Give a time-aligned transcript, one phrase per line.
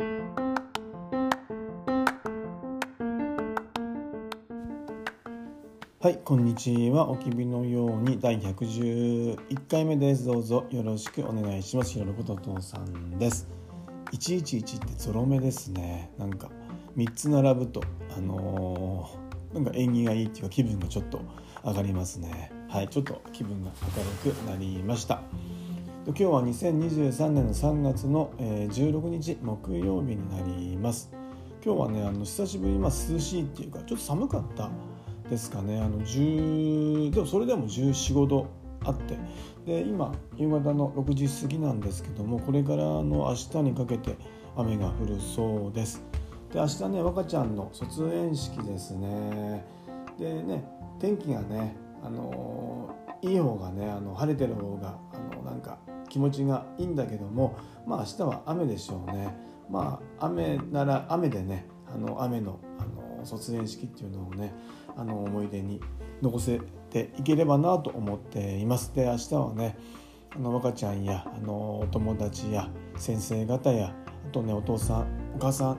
[0.00, 0.04] は
[6.04, 7.08] いこんにちは。
[7.08, 9.36] おきびのように第111
[9.68, 10.24] 回目です。
[10.24, 11.94] どうぞよろしくお願いします。
[11.94, 13.48] ひろろこととさんです。
[14.12, 16.12] 111ってゾロ目ですね。
[16.16, 16.48] なんか
[16.96, 17.82] 3つ並ぶと
[18.16, 21.20] あのー、なんか縁起がいいっていうか気分がちょっと
[21.64, 22.52] 上がりますね。
[22.68, 25.22] はいちょっと気分が明るくなりました。
[26.08, 31.10] 今日は2023年の3月の16日木曜日になります。
[31.62, 34.70] 今日はねあの久しぶりに涼しいっていうかちょっと寒かった
[35.28, 35.78] ですかね。
[35.78, 38.46] あの10でもそれでも1 4 5度
[38.86, 39.18] あって。
[39.66, 44.16] で今夕方の6時過ぎなんですけどもこれからの明日にかけて
[44.56, 46.02] 雨が降るそうです。
[46.54, 49.62] で明日ね若ちゃんの卒園式ですね。
[50.18, 50.64] でね
[51.00, 59.34] 天気がねあのいい方がねあの晴れてる方があのなんか気持ちがいいんだけどもまあ明日は雨でしょうね。
[59.70, 64.54] まあ雨なら雨でねあの雨のあの卒園式っていうのをね
[64.96, 65.80] あの思い出に
[66.22, 68.94] 残せていければなと思っています。
[68.94, 69.76] で明日はね
[70.34, 73.94] あの若ちゃんやあのお友達や先生方や
[74.26, 75.78] あとねお父さんお母さん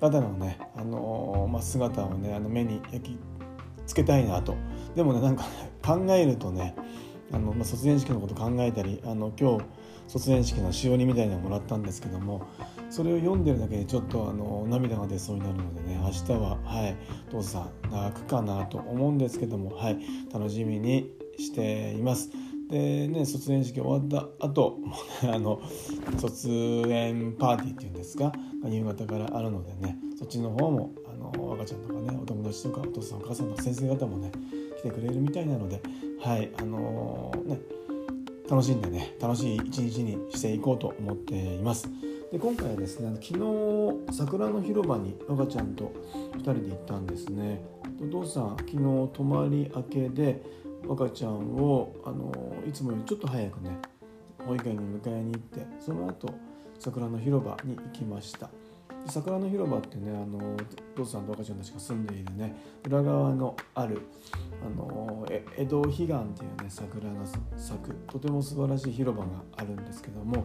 [0.00, 3.18] 方のねあの、まあ、姿をねあの目に焼き
[3.86, 4.54] 付けたいなと。
[4.94, 6.74] でもねなんか、ね、考えるとね
[7.32, 9.64] あの、まあ、卒園式のこと考えたりあの今日
[10.08, 12.46] 卒園式のしおりみたいなのもらったんですけども
[12.90, 16.96] それを読んでるだけでちょっとあの涙が出そうになるのでね明日ははい
[17.30, 19.98] 父さん泣くかなと思うんですけどもはい
[20.32, 22.30] 楽しみにしています。
[22.68, 25.60] でね卒園式終わった後もうねあの
[26.18, 26.48] 卒
[26.88, 28.32] 園パーティーっていうんですか
[28.64, 34.30] 夕方からあるのでねそっちの方もあの赤ちゃんとかねお友達とかお父さんお母さんとか先生方もね
[34.78, 35.82] 来てくれるみたいなので
[36.22, 37.58] はいあのー、ね
[38.48, 41.88] 楽しんでね楽しい一日にしていこうと思っています。
[42.30, 45.92] で今回はですね昨日桜の広場に赤ちゃんと
[46.34, 47.60] 2人で行ったんですね
[48.00, 50.40] お父さん昨日泊まり明けで
[50.88, 52.32] 赤ちゃんをあの
[52.68, 53.70] いつもよりちょっと早くね
[54.46, 56.32] 保育園に迎えに行ってその後
[56.78, 58.48] 桜の広場に行きました
[59.06, 64.02] 桜の広場ってねあのお父さんと赤ちゃんたちが住んでいるね裏側のある
[64.64, 70.44] あの江戸彼岸っていうね桜が咲くとても素晴らしい広場があるんですけども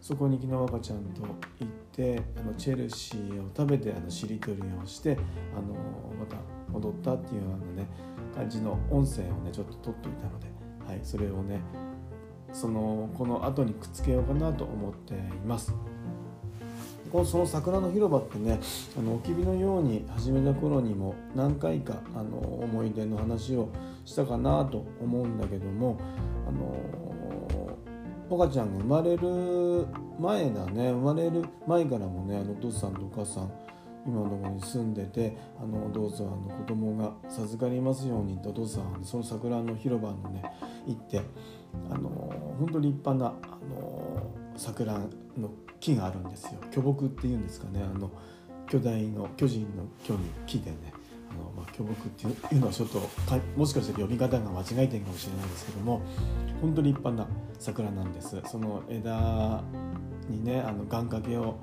[0.00, 1.28] そこに昨日赤ちゃんと行
[1.64, 5.16] ってあのチェルシーを食べてあのしりとりをして
[5.56, 5.74] あの
[6.18, 6.36] また
[6.70, 7.88] 戻ったっていうようなね
[8.34, 10.46] 感じの音声をねちょっと撮っていたので、
[10.86, 11.60] はい、それをね
[12.52, 15.16] そのこの後にくっつけようかなと思ってい
[15.46, 15.74] ます。
[17.14, 18.58] こその桜の広場ってね
[18.98, 23.68] あのおきびのように始めた頃にも何回かあの思い出の話を
[24.04, 25.96] したかなと思うんだけども
[26.48, 29.86] あの赤ちゃんが生まれる
[30.18, 33.52] 前だね生まれる前からもねあのお父さんとお母さん
[34.04, 40.42] 今のところに住んでてあのどうぞあの子供が授かりますようにとお父さんはその桜の広場のね
[40.84, 41.20] 行って
[41.92, 42.08] あの
[42.58, 44.94] 本当立派なあの桜
[45.38, 45.52] の
[45.84, 46.52] 木があるんですよ。
[46.70, 47.82] 巨木っていうんですかね。
[47.82, 48.10] あの
[48.66, 50.76] 巨大の巨人の巨に木でね。
[51.30, 53.02] あの、まあ、巨木っていうのはちょっと
[53.56, 56.00] もしかしたら呼び方が間違えてるかもしれないですけども
[56.62, 57.28] 本当に立派な
[57.58, 58.40] 桜なんです。
[58.46, 59.62] その枝
[60.28, 61.56] にねあの願掛けを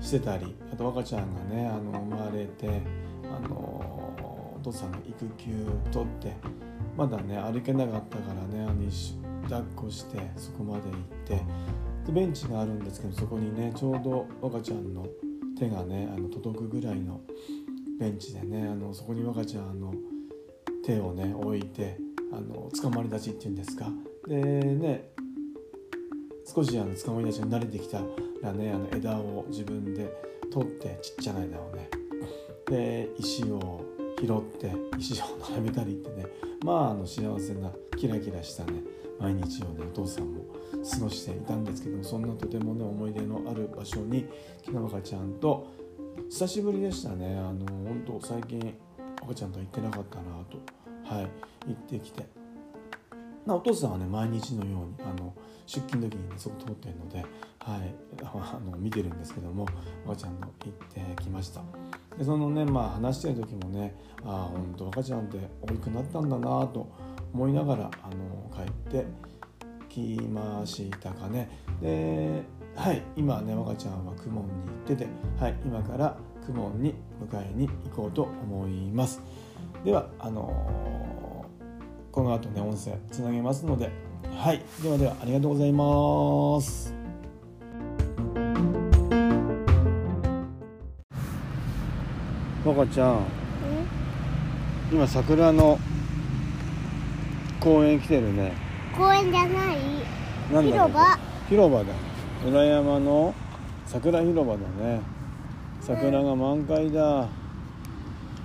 [0.00, 2.82] してたりあと赤ちゃんがねあの生まれて
[3.24, 5.50] あのお父さんの育休
[5.90, 6.32] 取って
[6.96, 8.74] まだね歩けなかったからねあの
[9.44, 10.92] 抱っこしてそこまで行っ
[11.26, 11.42] て
[12.06, 15.06] でベンチがあるんですけどそこにねちょうど赤ちゃんの
[15.58, 17.20] 手がねあの届くぐらいの
[17.98, 19.94] ベンチでねあのそこに赤ちゃんの
[20.84, 21.96] 手をね置いて
[22.32, 23.86] あの捕まり立ちっていうんですか。
[24.26, 25.10] でね
[26.46, 28.00] 少しあの捕まり立ちに慣れてきた
[28.42, 30.12] らねあの枝を自分で
[30.52, 31.88] 取ってちっちゃな枝をね
[32.66, 33.80] で石を
[34.20, 36.26] 拾って石を並べたりってね。
[36.64, 38.82] まああの幸せなキラキラしたね
[39.20, 40.43] 毎日をねお父さんも
[40.90, 44.26] 過ごしていたんですけどもそんなとてもね思い出のある場所に
[44.62, 45.66] きな赤ちゃんと
[46.28, 47.36] 久しぶりでしたね。
[47.38, 48.74] あの本当最近
[49.22, 50.58] 赤ちゃんと行ってなかったなと。
[51.04, 51.28] はい
[51.66, 52.26] 行ってきて。
[53.46, 55.34] お父さんはね毎日のようにあの
[55.66, 57.18] 出勤時にねそこ通ってるので、
[57.58, 57.94] はい、
[58.24, 59.66] あの見てるんですけども
[60.06, 61.60] 赤ちゃんの行ってきました。
[62.16, 63.94] でそのねまあ話してる時もね
[64.24, 66.88] ああ本当赤ちゃんって大きくなったんだなと
[67.34, 69.06] 思いながらあの帰って
[69.94, 71.48] きましたかね。
[71.80, 72.42] で
[72.74, 75.06] はい今ね赤ちゃんは公文に行ってて
[75.38, 79.22] はい今から公文に迎えに行こうと思います。
[79.84, 83.92] ではあのー、この後ね音声つなげますので
[84.36, 86.92] はいではではありがとうございます。
[92.64, 93.20] 若ちゃん？
[94.90, 95.78] 今桜の
[97.60, 98.63] 公園来てるね
[98.96, 99.76] 公園じゃない？
[100.52, 100.88] なんだろう？
[100.88, 101.18] 広場？
[101.48, 101.84] 広場だ。
[102.46, 103.34] 裏山の
[103.86, 105.00] 桜広場だね。
[105.80, 107.26] 桜が満開だ。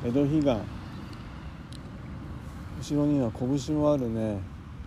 [0.04, 0.46] 江戸彼岸
[2.96, 4.40] 後ろには拳もあるね。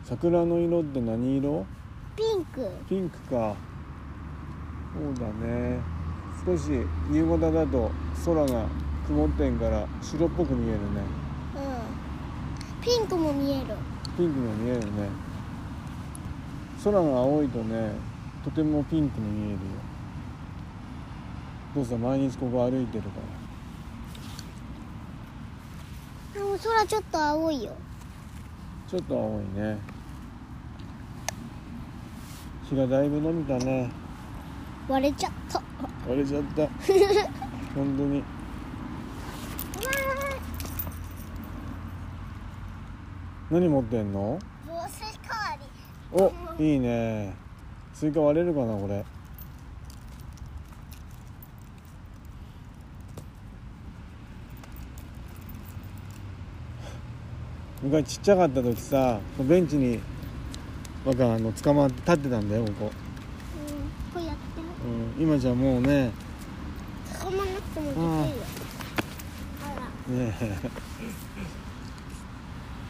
[0.04, 1.64] 桜の色って何色？
[2.16, 2.68] ピンク。
[2.88, 3.54] ピンクか。
[4.94, 5.78] そうだね。
[6.44, 6.70] 少し
[7.12, 7.90] 夕方だと
[8.24, 8.66] 空が
[9.06, 10.86] 曇ってんから白っぽく見えるね。
[11.56, 12.84] うん。
[12.84, 13.76] ピンクも見える。
[14.16, 15.08] ピンクも見えるね
[16.84, 17.92] 空が青いとね
[18.44, 19.58] とてもピンクに見えるよ。
[21.74, 23.08] どうせ毎日ここ歩いてるか
[26.34, 26.40] ら。
[26.40, 27.72] でも空ちょっと青いよ。
[28.88, 29.78] ちょっと青いね。
[32.68, 33.90] 日がだいぶ伸びたね。
[34.88, 35.62] 割れちゃった。
[36.08, 36.62] 割れちゃった。
[37.74, 38.24] 本当に。
[43.50, 44.38] 何持ってんの？
[46.14, 46.30] お。
[46.58, 47.32] いいね。
[47.94, 49.02] スイカ割れるかなこれ。
[57.82, 60.00] 昔ちっちゃかった時さベンチに
[61.06, 62.92] なんかあの捕まって立ってたんだよここ、うん
[64.12, 64.42] こうやって
[65.18, 66.06] うん、今じゃもうね。
[66.06, 66.12] ね
[67.18, 68.44] 捕まなくてもできるよ。
[69.62, 69.88] あら。
[70.10, 70.58] え。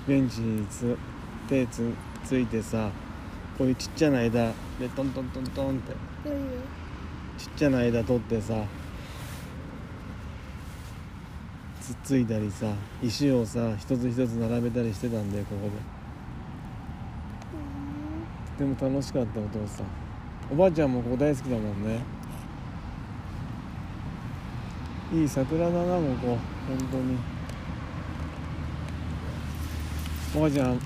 [0.09, 0.99] ベンチにつ
[1.49, 1.95] 手つ
[2.25, 2.91] ついてさ
[3.59, 5.95] こういうちっちゃな枝でトントントントンって。
[7.39, 8.55] ちっちゃな枝取ってさ
[11.81, 12.73] つっついたりさ
[13.03, 15.69] 石をさ一つ一つ並べたりしてたんだよここ
[18.59, 18.65] で。
[18.65, 19.87] とても楽しかったお父さん。
[20.53, 22.01] おばあちゃんもここ大好きだもんね。
[25.13, 26.39] いい桜だなここ。
[26.69, 27.19] 本当に。
[30.37, 30.79] おばあちゃん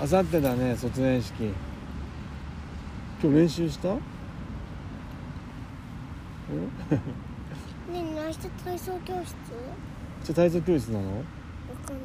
[0.00, 1.52] あさってだね卒園式。
[3.22, 3.88] 今日練習した？
[3.94, 4.00] ね
[7.92, 9.34] え明日体操教室？
[10.24, 11.08] じゃ体操教室なの？
[11.18, 11.22] わ
[11.86, 12.04] かんない。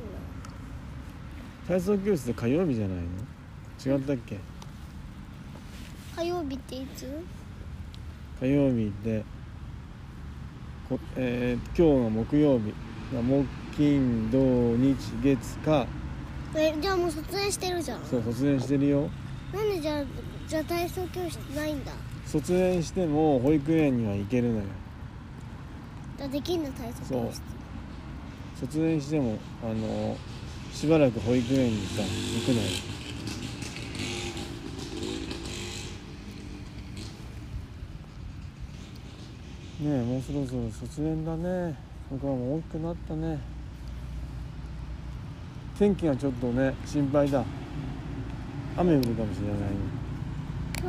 [1.67, 3.03] 体操教室で火曜日じゃないの？
[3.93, 4.39] 違ったっけ？
[6.15, 7.07] 火曜日っていつ？
[8.39, 9.23] 火曜日で
[10.89, 12.73] こ、えー今日が木曜日。
[13.13, 13.45] 木
[13.77, 14.37] 金土
[14.77, 15.87] 日月火。
[16.55, 18.03] えじゃあもう卒園してるじゃん。
[18.05, 19.09] そう卒園してるよ。
[19.53, 20.03] なんでじゃあ
[20.47, 21.91] じゃあ体操教室ないんだ。
[22.27, 24.63] 卒園しても保育園には行けるのよ。
[26.17, 27.41] じゃあできんの体操教室。
[28.59, 30.15] 卒園してもあの
[30.71, 32.67] しばらく保育園にさ行くのよ。
[39.81, 41.75] ねえもうそろそろ卒園だね。
[42.11, 43.39] 僕はもう大きくなったね。
[45.79, 47.43] 天気がちょっとね心配だ。
[48.77, 49.94] 雨降るかもしれないね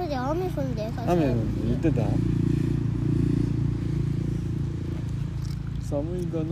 [0.05, 1.13] 雨降るんだよ最初。
[1.13, 2.03] 雨降るって言ってた？
[5.89, 6.43] 寒いかな？
[6.45, 6.47] ね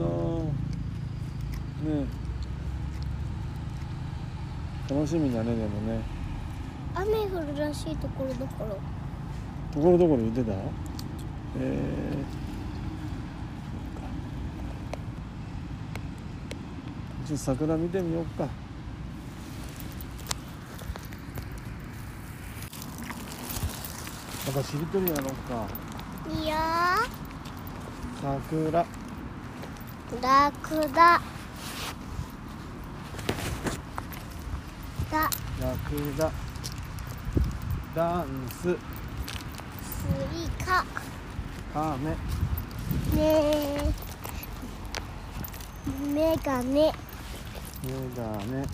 [1.87, 2.06] え。
[4.94, 6.00] 楽しみだねでもね。
[6.94, 8.79] 雨降るらしいところどころ。
[9.73, 10.52] ところどころ言ってた？
[10.52, 18.48] えー、ちょっと桜見てみようか
[24.46, 25.67] またしりとりやろうか。
[26.31, 26.56] いいよ。
[28.20, 28.86] 桜。
[30.22, 31.20] ラクダ。
[35.10, 36.31] だラクダ。
[37.94, 38.63] ダンス。
[38.63, 38.69] ス
[40.34, 40.84] イカ。
[41.72, 42.10] カメ。
[42.10, 42.17] ね
[43.17, 43.93] え。
[46.13, 46.72] メガネ。
[46.72, 46.93] ね
[47.84, 48.65] メガネ。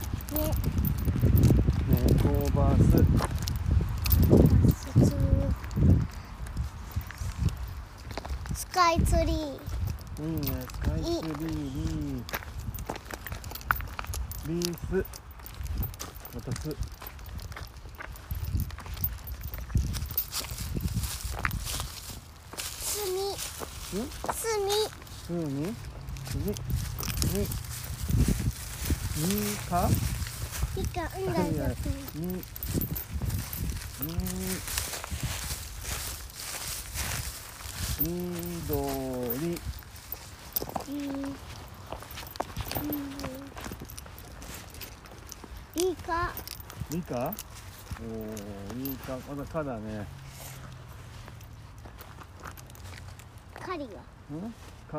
[1.90, 2.80] 猫バス
[4.94, 5.02] ス
[8.54, 9.26] スカイツリー。
[9.26, 12.25] いいねスカイツリーリー
[14.49, 15.06] リース
[16.34, 16.75] またす
[22.72, 23.20] スミ
[24.00, 24.70] んスミ
[25.26, 25.72] すににに
[29.26, 29.90] にか
[30.75, 31.68] ピカうんだよ
[32.14, 32.32] にに
[34.06, 34.08] み
[38.02, 38.07] ど
[39.40, 39.61] り
[40.88, 41.37] うん
[45.75, 46.33] リカ
[46.90, 47.35] みか？
[48.00, 49.19] おおみか。
[49.28, 50.07] まだかだね。
[53.54, 53.90] カリは？
[54.35, 54.54] ん？
[54.90, 54.97] カ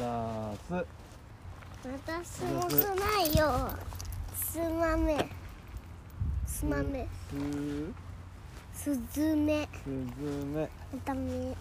[0.00, 0.86] ラス。
[1.84, 3.44] 私もすないよ。
[4.34, 5.28] すまめ。
[6.46, 7.06] すまめ。
[8.72, 9.68] すすずめ。
[9.84, 9.90] すず
[10.46, 10.70] め。
[11.04, 11.56] ダメえ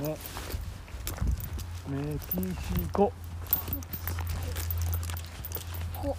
[0.00, 0.16] ね。
[1.88, 3.12] メキシコ。
[5.94, 6.16] こ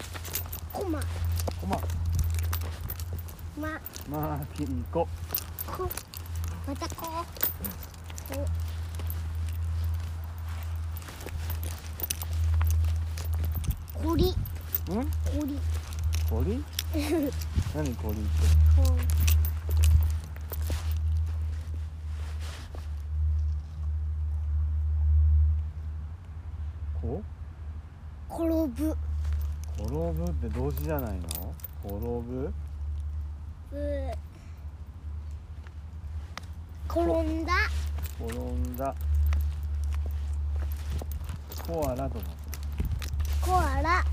[0.72, 1.00] こま
[1.60, 1.80] コマ。
[3.58, 3.80] ま。
[4.08, 5.06] マキコ。
[5.66, 5.88] こ。
[6.66, 7.24] またこ。
[8.30, 8.46] こ。
[14.04, 14.30] こり。
[14.30, 14.34] ん？
[14.34, 15.58] こり。
[16.28, 16.62] コリ
[17.74, 18.30] 何コリって
[27.00, 27.22] こ
[28.27, 28.96] こ転ぶ。
[29.76, 31.52] 転ぶって動詞じゃないの？
[31.84, 32.54] 転ぶ？
[33.72, 34.12] ぶ。
[36.88, 37.52] 転んだ。
[38.20, 38.94] 転んだ。
[41.66, 42.24] コアラとか
[43.42, 44.04] コアラ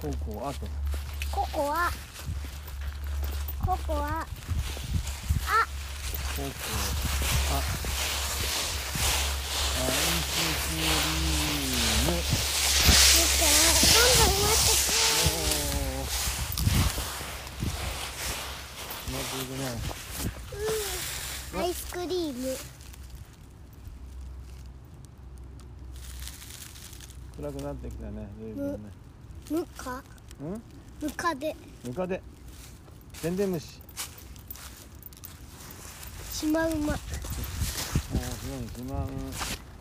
[0.00, 0.60] ココアと。
[0.60, 0.72] か
[1.32, 1.90] ココア
[3.66, 4.24] ココアココア
[9.78, 12.22] アイスクリーム見
[13.28, 13.44] て
[13.92, 14.70] どんどん埋まって
[15.22, 16.08] おー
[19.06, 19.62] うまくいくね
[21.52, 22.40] くアイスクリーム
[27.36, 28.78] 暗くなってきたね随分ね。
[29.50, 30.02] ムカ
[30.40, 30.62] うん？
[31.02, 32.22] ムカデムカデ
[33.22, 33.80] でんでん虫
[36.30, 39.08] シマウマおーすごいしまう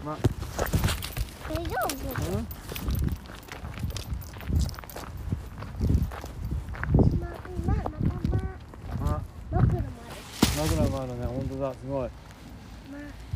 [0.04, 0.18] ま。
[1.48, 1.90] 大丈夫？
[2.38, 2.48] うん？
[7.10, 7.30] シマウ
[7.68, 7.90] マまた
[9.02, 9.06] ま。
[9.12, 9.22] あ。
[9.52, 9.86] マクロも
[10.58, 12.10] 枕もあるね本当だすごい。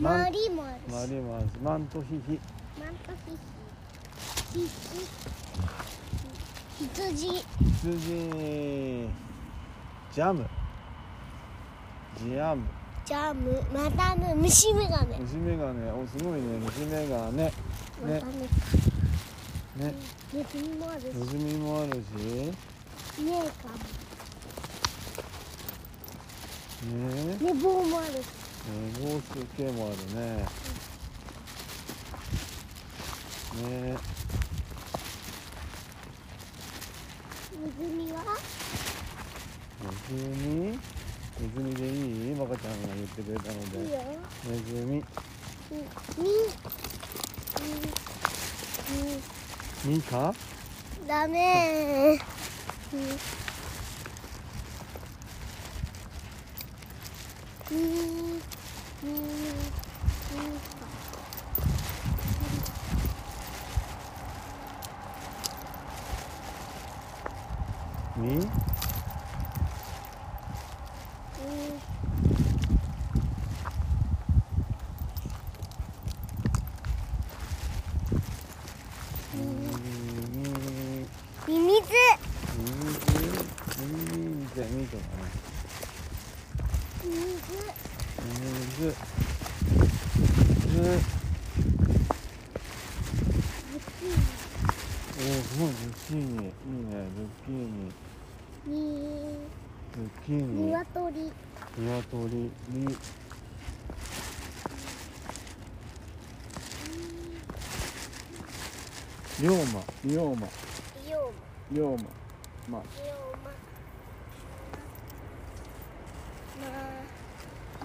[0.02, 0.92] まマリもあるし。
[0.92, 1.52] マリもあるし。
[1.62, 2.40] マントヒヒ
[2.80, 3.38] マントヒヒ
[4.52, 4.60] 羊。
[7.84, 9.10] 羊。
[10.12, 10.50] ジャム。
[12.18, 12.64] ジャム。
[13.06, 13.62] ジャム。
[13.72, 15.20] またね虫眼鏡。
[15.20, 15.92] 虫眼鏡。
[15.92, 16.58] おすごいね。
[16.66, 17.38] 虫眼鏡。
[17.38, 17.54] ね。
[18.02, 18.34] まねたね
[19.78, 19.94] ね。
[20.34, 21.06] ネズミもあるし。
[21.06, 21.98] ネズミもあるし。
[23.22, 23.70] メーカ
[26.88, 26.94] ね。
[27.40, 28.16] ー寝坊もあるし。
[28.68, 30.46] えー、ゴース系もあるね。
[33.62, 33.98] ね。
[33.98, 34.19] ネ
[37.80, 38.20] ズミは？
[39.82, 42.36] ネズミネズミでいい？
[42.36, 43.80] バカちゃんが言ってくれたので。
[43.80, 44.00] いいよ。
[44.50, 45.06] ネズミみ
[49.86, 49.96] み。
[49.96, 50.34] ミカ
[51.08, 52.20] ダメ。
[52.20, 53.08] ーみみ。
[57.72, 57.78] み
[59.04, 59.14] み。
[59.14, 59.89] ミ
[68.30, 68.59] 嗯
[100.26, 101.32] キーニ鶏。
[101.78, 102.52] 鶏に。
[109.42, 109.56] 龍馬。
[110.06, 110.48] 龍馬。
[111.72, 111.98] 龍馬。
[112.70, 112.84] まま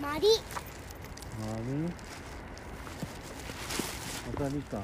[0.02, 0.26] マリ
[1.40, 1.72] マリ
[4.26, 4.78] また見た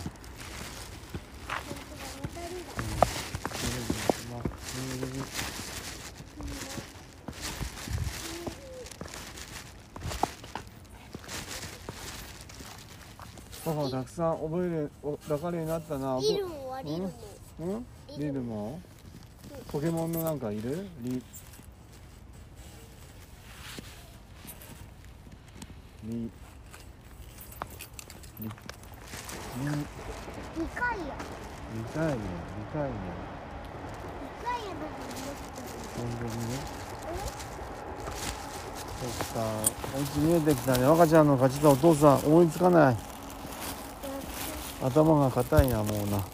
[13.74, 16.18] パパたくさん覚えるおだかりになったな。
[16.20, 16.46] リル
[16.84, 17.12] リルも。
[17.60, 17.86] うん？
[18.18, 18.80] リルも？
[19.70, 20.88] ポケモンのなんかいる？
[21.02, 21.22] リリ
[26.04, 26.30] リリリ
[30.56, 31.14] 二回や。
[31.72, 32.14] 見たいね
[32.58, 32.90] 見たいね
[34.22, 35.62] 二回やだと思って
[35.96, 36.58] 本当にね
[39.00, 39.38] そっか。
[39.94, 40.84] お家見えてきたね。
[40.86, 41.70] 若ちゃんの勝ちだ。
[41.70, 42.96] お父さん思いつかない
[44.82, 46.25] 頭が硬いなもうな。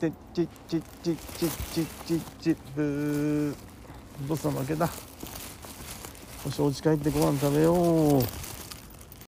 [0.00, 3.54] チッチッチッチッチッチッチッチッブー
[4.24, 4.90] お父さん負けたよ
[6.50, 7.74] しお家帰ってご飯食べよ
[8.18, 8.39] う